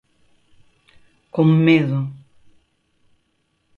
[1.33, 1.99] Con medo.